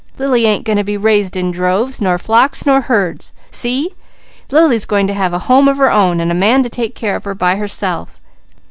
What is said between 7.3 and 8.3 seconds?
by herself."